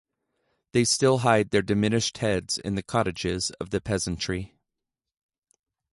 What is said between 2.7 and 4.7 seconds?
the cottages of the peasantry.